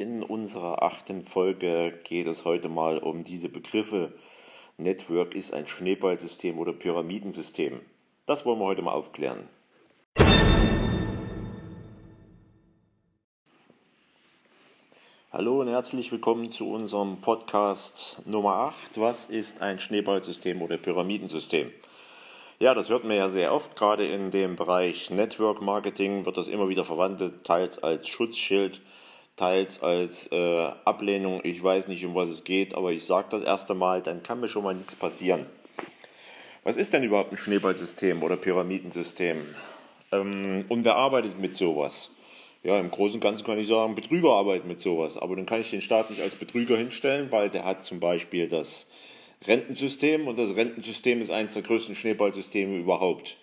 [0.00, 4.14] In unserer achten Folge geht es heute mal um diese Begriffe.
[4.78, 7.82] Network ist ein Schneeballsystem oder Pyramidensystem.
[8.24, 9.46] Das wollen wir heute mal aufklären.
[15.30, 18.98] Hallo und herzlich willkommen zu unserem Podcast Nummer 8.
[18.98, 21.70] Was ist ein Schneeballsystem oder Pyramidensystem?
[22.58, 26.48] Ja, das hört man ja sehr oft, gerade in dem Bereich Network Marketing wird das
[26.48, 28.80] immer wieder verwandelt, teils als Schutzschild,
[29.40, 31.40] teils als äh, Ablehnung.
[31.44, 34.40] Ich weiß nicht, um was es geht, aber ich sage das erste Mal, dann kann
[34.40, 35.46] mir schon mal nichts passieren.
[36.62, 39.38] Was ist denn überhaupt ein Schneeballsystem oder Pyramidensystem?
[40.12, 42.10] Ähm, und wer arbeitet mit sowas?
[42.62, 45.16] Ja, im Großen und Ganzen kann ich sagen, Betrüger arbeiten mit sowas.
[45.16, 48.46] Aber dann kann ich den Staat nicht als Betrüger hinstellen, weil der hat zum Beispiel
[48.46, 48.88] das
[49.46, 53.38] Rentensystem und das Rentensystem ist eines der größten Schneeballsysteme überhaupt.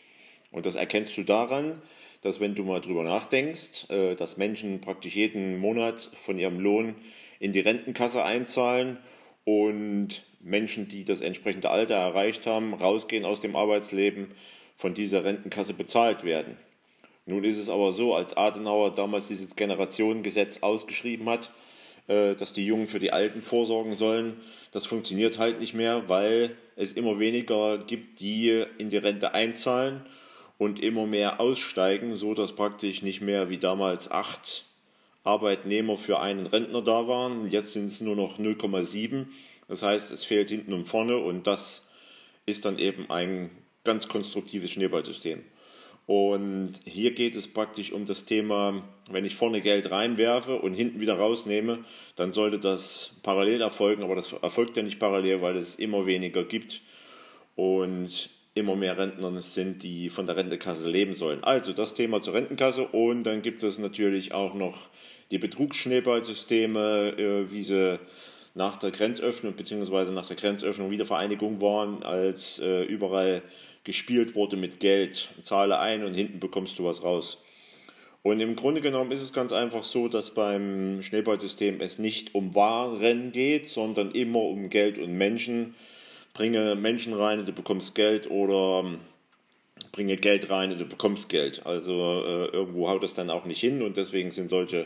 [0.52, 1.82] Und das erkennst du daran,
[2.28, 6.96] dass wenn du mal drüber nachdenkst, äh, dass Menschen praktisch jeden Monat von ihrem Lohn
[7.40, 8.98] in die Rentenkasse einzahlen
[9.46, 14.32] und Menschen, die das entsprechende Alter erreicht haben, rausgehen aus dem Arbeitsleben,
[14.76, 16.58] von dieser Rentenkasse bezahlt werden.
[17.26, 21.52] Nun ist es aber so, als Adenauer damals dieses Generationengesetz ausgeschrieben hat,
[22.08, 24.36] äh, dass die Jungen für die Alten vorsorgen sollen.
[24.74, 30.02] Das funktioniert halt nicht mehr, weil es immer weniger gibt, die in die Rente einzahlen
[30.58, 34.66] und immer mehr aussteigen, so dass praktisch nicht mehr wie damals acht
[35.24, 37.52] Arbeitnehmer für einen Rentner da waren.
[37.52, 39.26] Jetzt sind es nur noch 0,7.
[39.68, 41.86] Das heißt, es fehlt hinten und vorne und das
[42.46, 43.52] ist dann eben ein
[43.84, 45.44] ganz konstruktives Schneeballsystem.
[46.08, 51.02] Und hier geht es praktisch um das Thema, wenn ich vorne Geld reinwerfe und hinten
[51.02, 51.84] wieder rausnehme,
[52.16, 56.46] dann sollte das parallel erfolgen, aber das erfolgt ja nicht parallel, weil es immer weniger
[56.46, 56.82] gibt
[57.58, 61.44] und immer mehr Rentner sind, die von der Rentekasse leben sollen.
[61.44, 64.90] Also das Thema zur Rentenkasse und dann gibt es natürlich auch noch
[65.32, 68.00] die Betrugsschneeballsysteme, äh, wie sie
[68.56, 70.12] nach der Grenzöffnung bzw.
[70.12, 73.44] nach der Grenzöffnung Wiedervereinigung waren, als äh, überall
[73.84, 75.30] gespielt wurde mit Geld.
[75.44, 77.42] Zahle ein und hinten bekommst du was raus.
[78.24, 82.56] Und im Grunde genommen ist es ganz einfach so, dass beim Schneeballsystem es nicht um
[82.56, 85.76] Waren geht, sondern immer um Geld und Menschen.
[86.38, 89.00] Bringe Menschen rein und du bekommst Geld oder ähm,
[89.92, 91.66] bringe Geld rein und du bekommst Geld.
[91.66, 91.94] Also
[92.24, 94.86] äh, irgendwo haut das dann auch nicht hin und deswegen sind solche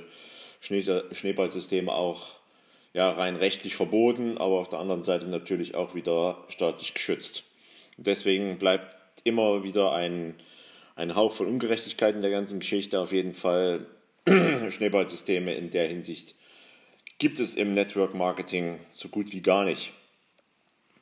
[0.61, 2.37] Schneeballsysteme auch
[2.93, 7.43] ja, rein rechtlich verboten, aber auf der anderen Seite natürlich auch wieder staatlich geschützt.
[7.97, 8.95] Deswegen bleibt
[9.25, 10.35] immer wieder ein,
[10.95, 12.97] ein Hauch von Ungerechtigkeit in der ganzen Geschichte.
[12.97, 13.87] Auf jeden Fall
[14.25, 16.33] Schneeballsysteme in der Hinsicht
[17.17, 19.91] gibt es im Network Marketing so gut wie gar nicht.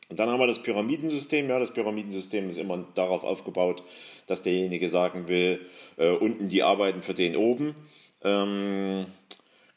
[0.09, 1.49] Und dann haben wir das Pyramidensystem.
[1.49, 3.83] Ja, das Pyramidensystem ist immer darauf aufgebaut,
[4.27, 5.61] dass derjenige sagen will,
[5.97, 7.75] äh, unten die arbeiten für den oben.
[8.23, 9.05] Ähm,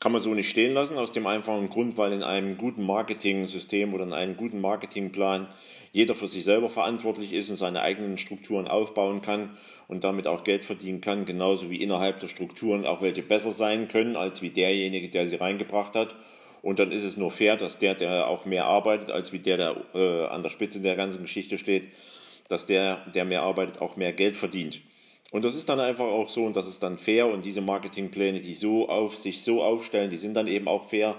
[0.03, 3.95] kann man so nicht stehen lassen, aus dem einfachen Grund, weil in einem guten Marketing-System
[3.95, 5.47] oder in einem guten Marketingplan
[5.93, 9.57] jeder für sich selber verantwortlich ist und seine eigenen Strukturen aufbauen kann
[9.87, 13.87] und damit auch Geld verdienen kann, genauso wie innerhalb der Strukturen auch welche besser sein
[13.87, 16.17] können, als wie derjenige, der sie reingebracht hat.
[16.63, 19.57] Und dann ist es nur fair, dass der, der auch mehr arbeitet, als wie der,
[19.57, 21.89] der äh, an der Spitze der ganzen Geschichte steht,
[22.49, 24.81] dass der, der mehr arbeitet, auch mehr Geld verdient.
[25.33, 28.41] Und das ist dann einfach auch so und das ist dann fair und diese Marketingpläne,
[28.41, 31.17] die so auf sich so aufstellen, die sind dann eben auch fair.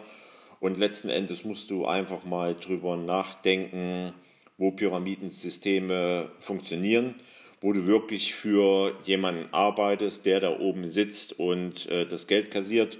[0.59, 4.13] Und letzten Endes musst du einfach mal drüber nachdenken,
[4.57, 7.15] wo Pyramidensysteme funktionieren,
[7.59, 12.97] wo du wirklich für jemanden arbeitest, der da oben sitzt und äh, das Geld kassiert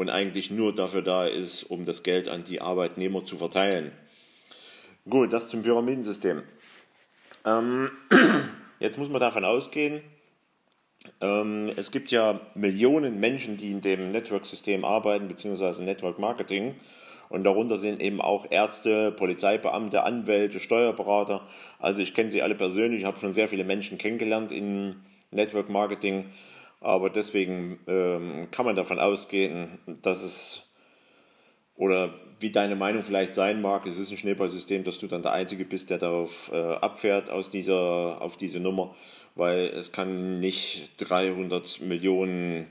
[0.00, 3.92] und eigentlich nur dafür da ist, um das Geld an die Arbeitnehmer zu verteilen.
[5.06, 6.42] Gut, das zum Pyramidensystem.
[7.44, 7.90] Ähm,
[8.80, 10.00] jetzt muss man davon ausgehen,
[11.20, 16.76] ähm, es gibt ja Millionen Menschen, die in dem Network-System arbeiten, beziehungsweise Network Marketing.
[17.28, 21.42] Und darunter sind eben auch Ärzte, Polizeibeamte, Anwälte, Steuerberater.
[21.78, 24.96] Also ich kenne sie alle persönlich, ich habe schon sehr viele Menschen kennengelernt in
[25.30, 26.24] Network Marketing.
[26.80, 30.66] Aber deswegen ähm, kann man davon ausgehen, dass es
[31.80, 35.32] oder wie deine Meinung vielleicht sein mag, es ist ein Schneeballsystem, dass du dann der
[35.32, 38.94] Einzige bist, der darauf äh, abfährt aus dieser, auf diese Nummer,
[39.34, 42.66] weil es kann nicht 300 Millionen,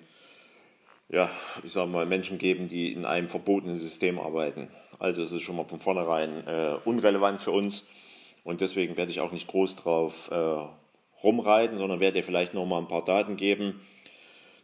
[1.10, 1.30] ja,
[1.64, 4.70] ich sag mal, Menschen geben, die in einem verbotenen System arbeiten.
[5.00, 7.88] Also es ist schon mal von vornherein äh, unrelevant für uns
[8.44, 10.66] und deswegen werde ich auch nicht groß drauf äh,
[11.24, 13.82] rumreiten, sondern werde dir vielleicht noch mal ein paar Daten geben,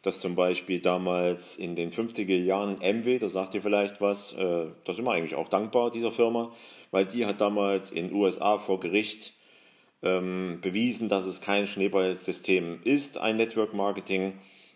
[0.02, 4.68] dass zum Beispiel damals in den 50er Jahren MW, da sagt ihr vielleicht was, äh,
[4.84, 6.52] da sind wir eigentlich auch dankbar dieser Firma,
[6.92, 9.34] weil die hat damals in den USA vor Gericht
[10.04, 14.34] ähm, bewiesen, dass es kein Schneeballsystem ist, ein Network Marketing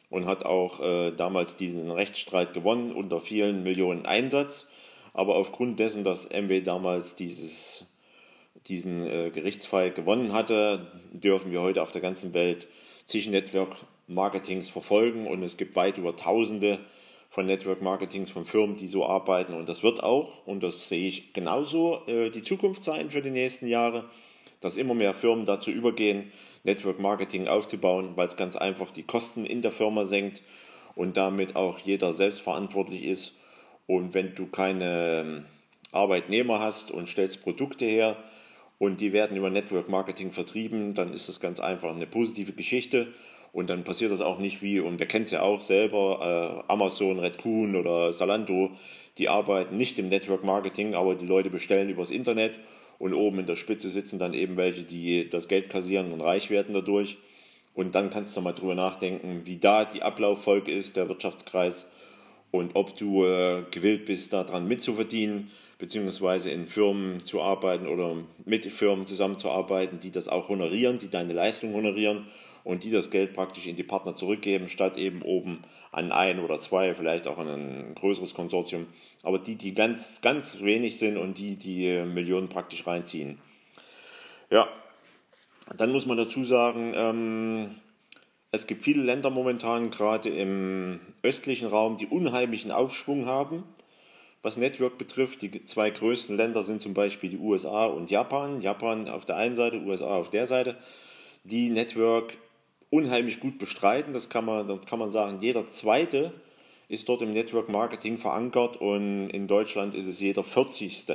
[0.09, 4.67] und hat auch äh, damals diesen Rechtsstreit gewonnen unter vielen Millionen Einsatz.
[5.13, 7.85] Aber aufgrund dessen, dass MW damals dieses,
[8.69, 12.67] diesen äh, Gerichtsfall gewonnen hatte, dürfen wir heute auf der ganzen Welt
[13.07, 13.75] zig Network
[14.07, 16.79] Marketings verfolgen und es gibt weit über Tausende
[17.29, 21.07] von Network Marketings von Firmen, die so arbeiten und das wird auch, und das sehe
[21.07, 24.05] ich genauso, äh, die Zukunft sein für die nächsten Jahre,
[24.61, 26.31] dass immer mehr Firmen dazu übergehen,
[26.63, 30.43] Network Marketing aufzubauen, weil es ganz einfach die Kosten in der Firma senkt
[30.95, 33.35] und damit auch jeder selbstverantwortlich ist.
[33.87, 35.45] Und wenn du keine ähm,
[35.91, 38.17] Arbeitnehmer hast und stellst Produkte her
[38.79, 43.09] und die werden über Network Marketing vertrieben, dann ist das ganz einfach eine positive Geschichte.
[43.51, 46.71] Und dann passiert das auch nicht wie, und wir kennen es ja auch selber, äh,
[46.71, 48.71] Amazon, Redcoon oder Salando,
[49.17, 52.59] die arbeiten nicht im Network Marketing, aber die Leute bestellen übers Internet
[52.99, 56.49] und oben in der Spitze sitzen dann eben welche, die das Geld kassieren und reich
[56.49, 57.17] werden dadurch.
[57.73, 61.87] Und dann kannst du mal drüber nachdenken, wie da die Ablauffolge ist, der Wirtschaftskreis
[62.51, 68.15] und ob du äh, gewillt bist, daran mitzuverdienen, beziehungsweise in Firmen zu arbeiten oder
[68.45, 72.25] mit Firmen zusammenzuarbeiten, die das auch honorieren, die deine Leistung honorieren
[72.63, 75.59] und die das Geld praktisch in die Partner zurückgeben, statt eben oben
[75.91, 78.87] an ein oder zwei, vielleicht auch an ein größeres Konsortium,
[79.23, 83.39] aber die, die ganz, ganz wenig sind und die die Millionen praktisch reinziehen.
[84.51, 84.67] Ja,
[85.77, 87.75] dann muss man dazu sagen, ähm,
[88.51, 93.63] es gibt viele Länder momentan, gerade im östlichen Raum, die unheimlichen Aufschwung haben.
[94.41, 98.61] Was Network betrifft, die zwei größten Länder sind zum Beispiel die USA und Japan.
[98.61, 100.77] Japan auf der einen Seite, USA auf der Seite,
[101.43, 102.37] die Network
[102.89, 104.13] unheimlich gut bestreiten.
[104.13, 106.33] Das kann man, das kann man sagen, jeder zweite
[106.87, 111.05] ist dort im Network Marketing verankert und in Deutschland ist es jeder 40.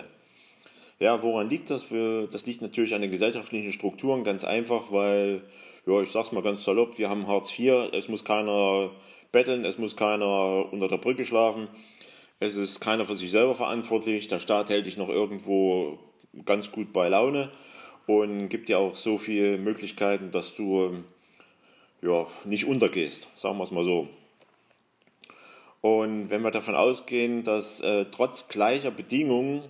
[1.01, 1.87] Ja, woran liegt das?
[2.31, 5.43] Das liegt natürlich an den gesellschaftlichen Strukturen, ganz einfach, weil,
[5.87, 8.91] ja, ich sag's mal ganz salopp, wir haben Hartz IV, es muss keiner
[9.33, 11.69] betteln, es muss keiner unter der Brücke schlafen,
[12.41, 15.99] es ist keiner für sich selber verantwortlich, der Staat hält dich noch irgendwo
[16.45, 17.51] ganz gut bei Laune
[18.07, 21.05] und gibt dir auch so viele Möglichkeiten, dass du
[22.03, 24.09] ja, nicht untergehst, sagen wir es mal so.
[25.81, 29.63] Und wenn wir davon ausgehen, dass äh, trotz gleicher Bedingungen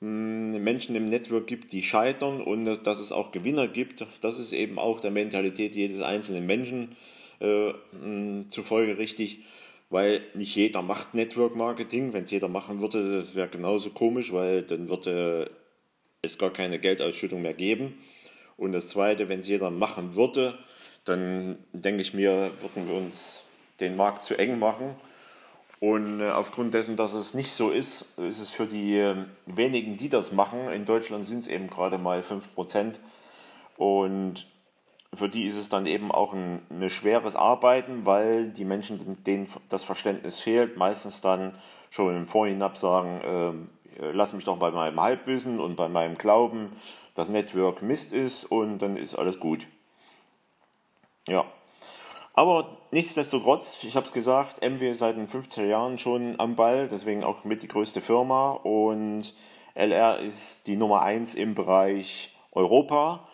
[0.00, 4.78] Menschen im Network gibt, die scheitern und dass, es auch Gewinner gibt, das ist eben
[4.78, 6.96] auch der Mentalität jedes einzelnen Menschen
[7.40, 7.72] äh,
[8.50, 9.40] zufolge richtig,
[9.90, 12.12] weil nicht jeder macht Network Marketing.
[12.12, 15.50] Wenn es jeder machen würde, das wäre genauso komisch, weil dann würde
[16.22, 17.94] es gar keine Geldausschüttung mehr geben.
[18.56, 20.58] Und das Zweite, wenn es jeder machen würde,
[21.04, 23.44] dann denke ich mir, würden wir uns
[23.80, 24.94] den Markt zu eng machen
[25.80, 29.96] und äh, aufgrund dessen, dass es nicht so ist, ist es für die ähm, wenigen,
[29.96, 32.94] die das machen, in Deutschland sind es eben gerade mal 5%.
[33.76, 34.46] Und
[35.14, 39.48] für die ist es dann eben auch ein, ein schweres Arbeiten, weil die Menschen, denen
[39.68, 41.54] das Verständnis fehlt, meistens dann
[41.90, 43.68] schon im Vorhinein sagen,
[44.00, 46.72] äh, lass mich doch bei meinem Halbwissen und bei meinem Glauben,
[47.14, 49.66] dass Network Mist ist und dann ist alles gut.
[51.28, 51.44] Ja.
[52.38, 57.24] Aber nichtsdestotrotz, ich habe es gesagt, MW seit den 50er Jahren schon am Ball, deswegen
[57.24, 59.34] auch mit die größte Firma und
[59.74, 63.26] LR ist die Nummer 1 im Bereich Europa.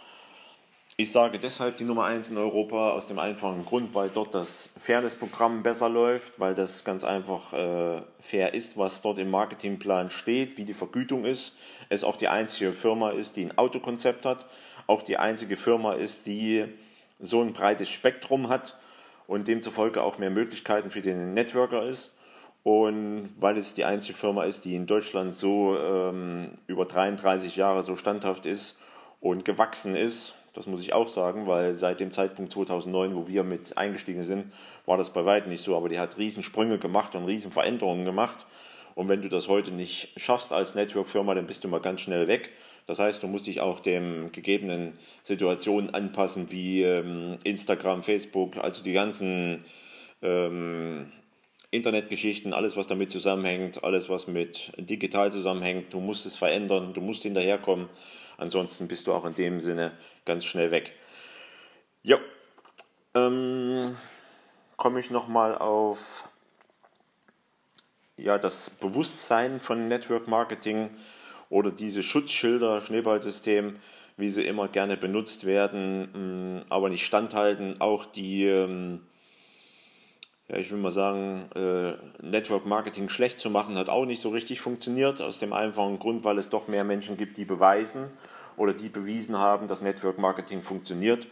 [0.96, 4.70] Ich sage deshalb die Nummer 1 in Europa aus dem einfachen Grund, weil dort das
[4.80, 10.56] Fairness-Programm besser läuft, weil das ganz einfach äh, fair ist, was dort im Marketingplan steht,
[10.56, 11.58] wie die Vergütung ist.
[11.90, 14.46] Es auch die einzige Firma ist, die ein Autokonzept hat,
[14.86, 16.64] auch die einzige Firma ist, die
[17.20, 18.78] so ein breites Spektrum hat
[19.26, 22.16] und demzufolge auch mehr Möglichkeiten für den Networker ist.
[22.62, 27.82] Und weil es die einzige Firma ist, die in Deutschland so ähm, über 33 Jahre
[27.82, 28.78] so standhaft ist
[29.20, 33.42] und gewachsen ist, das muss ich auch sagen, weil seit dem Zeitpunkt 2009, wo wir
[33.42, 34.52] mit eingestiegen sind,
[34.86, 35.76] war das bei weitem nicht so.
[35.76, 38.46] Aber die hat Riesensprünge gemacht und Riesenveränderungen gemacht.
[38.94, 42.28] Und wenn du das heute nicht schaffst als Network-Firma, dann bist du mal ganz schnell
[42.28, 42.52] weg.
[42.86, 48.82] Das heißt, du musst dich auch den gegebenen Situationen anpassen, wie ähm, Instagram, Facebook, also
[48.82, 49.64] die ganzen
[50.22, 51.10] ähm,
[51.70, 55.92] Internetgeschichten, alles, was damit zusammenhängt, alles, was mit digital zusammenhängt.
[55.92, 57.88] Du musst es verändern, du musst hinterherkommen.
[58.36, 59.92] Ansonsten bist du auch in dem Sinne
[60.24, 60.92] ganz schnell weg.
[62.02, 62.18] Ja,
[63.14, 63.96] ähm,
[64.76, 66.28] komme ich nochmal auf
[68.16, 70.90] ja, das Bewusstsein von Network Marketing
[71.50, 73.76] oder diese Schutzschilder, Schneeballsystem,
[74.16, 77.80] wie sie immer gerne benutzt werden, mm, aber nicht standhalten.
[77.80, 79.00] Auch die, ähm,
[80.48, 84.28] ja, ich will mal sagen, äh, Network Marketing schlecht zu machen, hat auch nicht so
[84.28, 88.08] richtig funktioniert, aus dem einfachen Grund, weil es doch mehr Menschen gibt, die beweisen
[88.56, 91.26] oder die bewiesen haben, dass Network Marketing funktioniert.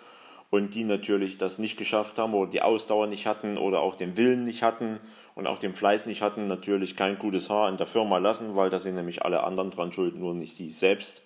[0.52, 4.18] Und die natürlich das nicht geschafft haben oder die Ausdauer nicht hatten oder auch den
[4.18, 5.00] Willen nicht hatten
[5.34, 8.68] und auch den Fleiß nicht hatten, natürlich kein gutes Haar in der Firma lassen, weil
[8.68, 11.22] da sind nämlich alle anderen dran schuld, nur nicht sie selbst.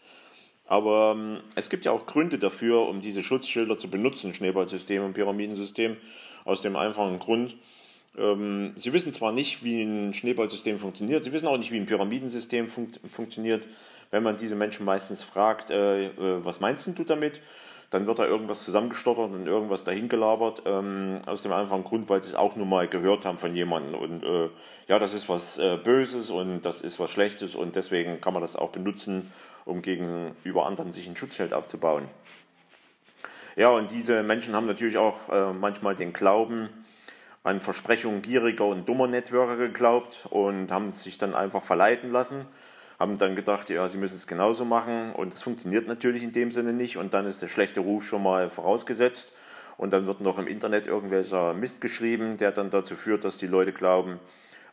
[0.69, 5.15] Aber ähm, es gibt ja auch Gründe dafür, um diese Schutzschilder zu benutzen, Schneeballsystem und
[5.15, 5.97] Pyramidensystem,
[6.45, 7.57] aus dem einfachen Grund,
[8.17, 11.87] ähm, Sie wissen zwar nicht, wie ein Schneeballsystem funktioniert, Sie wissen auch nicht, wie ein
[11.87, 13.67] Pyramidensystem fun funktioniert.
[14.13, 17.41] Wenn man diese Menschen meistens fragt, äh, äh, was meinst du damit,
[17.97, 22.29] dann wird da irgendwas zusammengestottert und irgendwas dahingelabert, ähm, aus dem einfachen Grund, weil sie
[22.29, 23.95] es auch nur mal gehört haben von jemandem.
[23.95, 24.51] Und äh,
[24.87, 28.43] ja, das ist was äh, Böses und das ist was Schlechtes und deswegen kann man
[28.43, 29.33] das auch benutzen,
[29.65, 32.07] um gegenüber anderen sich ein Schutzschild aufzubauen.
[33.57, 36.69] Ja, und diese Menschen haben natürlich auch äh, manchmal den Glauben
[37.45, 42.45] an Versprechungen gieriger und dummer Networker geglaubt und haben sich dann einfach verleiten lassen
[42.99, 45.13] haben dann gedacht, ja, sie müssen es genauso machen.
[45.13, 46.97] Und es funktioniert natürlich in dem Sinne nicht.
[46.97, 49.33] Und dann ist der schlechte Ruf schon mal vorausgesetzt.
[49.77, 53.47] Und dann wird noch im Internet irgendwelcher Mist geschrieben, der dann dazu führt, dass die
[53.47, 54.19] Leute glauben,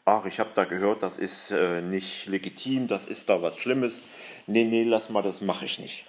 [0.05, 4.01] ach, ich habe da gehört, das ist äh, nicht legitim, das ist da was Schlimmes,
[4.47, 6.05] nee, nee, lass mal, das mache ich nicht.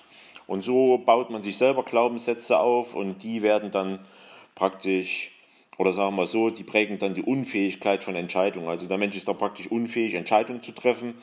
[0.47, 4.01] Und so baut man sich selber Glaubenssätze auf und die werden dann
[4.55, 5.31] praktisch
[5.77, 8.69] oder sagen wir so, die prägen dann die Unfähigkeit von Entscheidungen.
[8.69, 11.15] Also der Mensch ist da praktisch unfähig, Entscheidungen zu treffen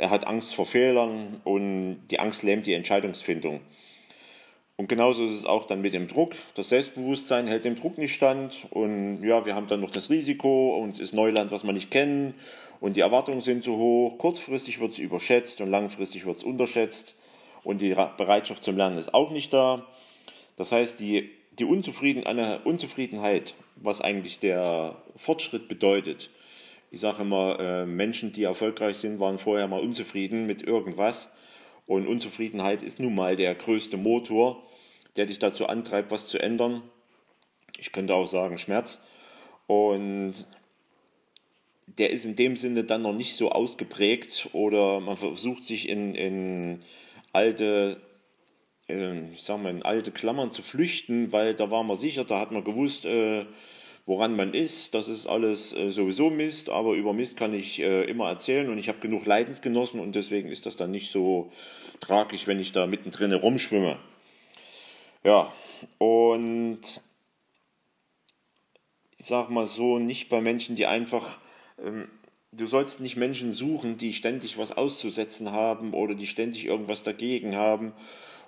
[0.00, 3.60] er hat Angst vor Fehlern und die Angst lähmt die Entscheidungsfindung.
[4.76, 6.34] Und genauso ist es auch dann mit dem Druck.
[6.54, 8.66] Das Selbstbewusstsein hält dem Druck nicht stand.
[8.70, 11.90] Und ja, wir haben dann noch das Risiko und es ist Neuland, was wir nicht
[11.90, 12.34] kennen.
[12.80, 14.16] Und die Erwartungen sind zu hoch.
[14.16, 17.14] Kurzfristig wird es überschätzt und langfristig wird es unterschätzt.
[17.62, 19.86] Und die Bereitschaft zum Lernen ist auch nicht da.
[20.56, 21.28] Das heißt, die,
[21.58, 22.24] die Unzufrieden,
[22.64, 26.30] Unzufriedenheit, was eigentlich der Fortschritt bedeutet,
[26.90, 31.30] ich sage immer, äh, Menschen, die erfolgreich sind, waren vorher mal unzufrieden mit irgendwas.
[31.86, 34.62] Und Unzufriedenheit ist nun mal der größte Motor,
[35.16, 36.82] der dich dazu antreibt, was zu ändern.
[37.78, 39.00] Ich könnte auch sagen Schmerz.
[39.66, 40.46] Und
[41.86, 46.14] der ist in dem Sinne dann noch nicht so ausgeprägt oder man versucht sich in,
[46.14, 46.80] in
[47.32, 48.00] alte
[49.32, 52.50] ich sag mal, in alte Klammern zu flüchten, weil da war man sicher, da hat
[52.50, 53.46] man gewusst, äh,
[54.10, 54.94] woran man ist.
[54.94, 58.76] Das ist alles äh, sowieso Mist, aber über Mist kann ich äh, immer erzählen und
[58.76, 61.52] ich habe genug Leidensgenossen und deswegen ist das dann nicht so
[62.00, 64.00] tragisch, wenn ich da mittendrin rumschwimme.
[65.22, 65.52] Ja,
[65.98, 66.80] und
[69.16, 71.38] ich sag mal so, nicht bei Menschen, die einfach.
[71.78, 72.08] Ähm,
[72.50, 77.54] du sollst nicht Menschen suchen, die ständig was auszusetzen haben oder die ständig irgendwas dagegen
[77.54, 77.92] haben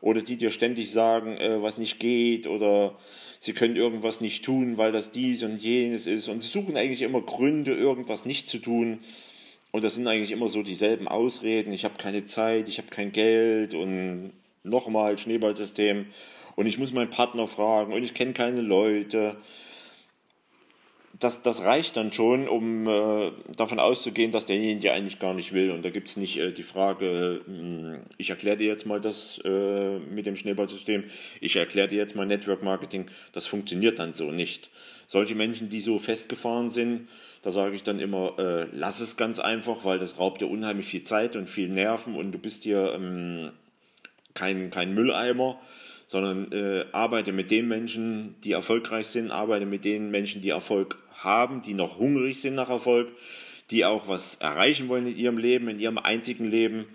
[0.03, 2.99] oder die dir ständig sagen, äh, was nicht geht oder
[3.41, 7.03] sie können irgendwas nicht tun, weil das dies und jenes ist und sie suchen eigentlich
[7.03, 8.99] immer Gründe, irgendwas nicht zu tun.
[9.71, 11.73] Und das sind eigentlich immer so dieselben Ausreden.
[11.73, 14.33] Ich habe keine Zeit, ich habe kein Geld und
[14.65, 16.07] nochmal Schneeballsystem
[16.57, 19.37] und ich muss meinen Partner fragen und ich kenne keine Leute
[21.23, 25.71] das, das reicht dann schon, um äh, davon auszugehen, dass derjenige eigentlich gar nicht will.
[25.71, 29.41] Und da gibt es nicht äh, die Frage, äh, ich erkläre dir jetzt mal das
[29.45, 31.05] äh, mit dem Schneeballsystem,
[31.41, 33.07] ich erkläre dir jetzt mal Network Marketing.
[33.33, 34.71] Das funktioniert dann so nicht.
[35.07, 37.09] Solche Menschen, die so festgefahren sind,
[37.43, 40.87] da sage ich dann immer, äh, lass es ganz einfach, weil das raubt dir unheimlich
[40.87, 43.51] viel Zeit und viel Nerven und du bist hier ähm,
[44.35, 45.61] kein, kein Mülleimer
[46.13, 50.99] sondern äh, arbeite mit den Menschen, die erfolgreich sind, arbeite mit den Menschen, die Erfolg
[51.25, 53.13] haben, die noch hungrig sind nach Erfolg,
[53.71, 56.87] die auch was erreichen wollen in ihrem Leben, in ihrem einzigen Leben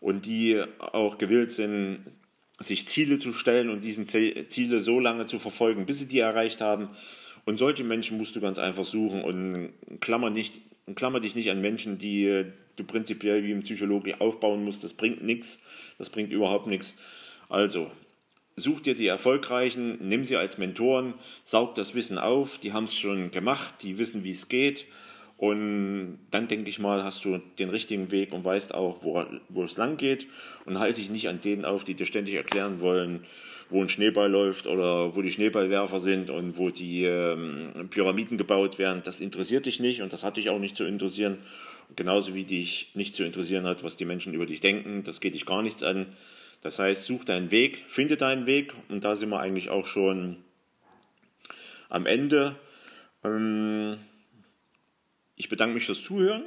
[0.00, 2.04] und die auch gewillt sind,
[2.58, 6.60] sich Ziele zu stellen und diesen Ziele so lange zu verfolgen, bis sie die erreicht
[6.60, 6.90] haben.
[7.46, 10.60] Und solche Menschen musst du ganz einfach suchen und klammer, nicht,
[10.94, 12.44] klammer dich nicht an Menschen, die
[12.76, 14.84] du prinzipiell wie im Psychologie aufbauen musst.
[14.84, 15.60] Das bringt nichts,
[15.98, 16.94] das bringt überhaupt nichts.
[17.48, 17.90] Also,
[18.60, 21.14] such dir die Erfolgreichen, nimm sie als Mentoren,
[21.44, 24.86] saug das Wissen auf, die haben es schon gemacht, die wissen, wie es geht.
[25.36, 29.64] Und dann denke ich mal, hast du den richtigen Weg und weißt auch, wo, wo
[29.64, 30.26] es lang geht.
[30.66, 33.24] Und halte dich nicht an denen auf, die dir ständig erklären wollen,
[33.70, 38.78] wo ein Schneeball läuft oder wo die Schneeballwerfer sind und wo die ähm, Pyramiden gebaut
[38.78, 39.00] werden.
[39.02, 41.38] Das interessiert dich nicht und das hat dich auch nicht zu interessieren.
[41.96, 45.04] genauso wie dich nicht zu interessieren hat, was die Menschen über dich denken.
[45.04, 46.06] Das geht dich gar nichts an.
[46.62, 50.36] Das heißt, such deinen Weg, finde deinen Weg und da sind wir eigentlich auch schon
[51.88, 52.56] am Ende.
[53.24, 53.98] Ähm,
[55.36, 56.44] ich bedanke mich fürs Zuhören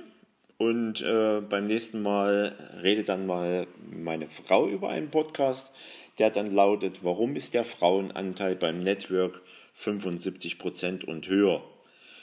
[0.57, 5.73] und äh, beim nächsten Mal redet dann mal meine Frau über einen Podcast,
[6.19, 9.41] der dann lautet, warum ist der Frauenanteil beim Network
[9.75, 11.63] 75% und höher?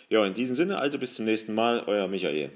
[0.09, 2.50] Ja, in diesem Sinne, also bis zum nächsten Mal, euer Michael.